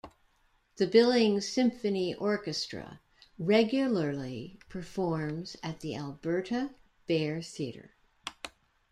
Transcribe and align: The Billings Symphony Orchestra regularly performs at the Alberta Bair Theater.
The 0.77 0.87
Billings 0.87 1.47
Symphony 1.47 2.15
Orchestra 2.15 2.99
regularly 3.37 4.57
performs 4.67 5.55
at 5.61 5.81
the 5.81 5.95
Alberta 5.95 6.71
Bair 7.07 7.43
Theater. 7.45 7.91